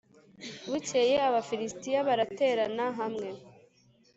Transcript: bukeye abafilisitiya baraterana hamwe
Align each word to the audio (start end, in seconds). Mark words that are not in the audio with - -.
bukeye 0.69 1.15
abafilisitiya 1.27 1.99
baraterana 2.07 2.85
hamwe 2.99 3.29